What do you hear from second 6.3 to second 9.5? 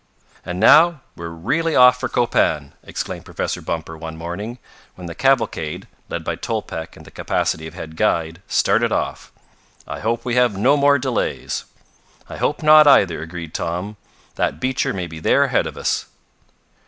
Tolpec in the capacity of head guide, started off.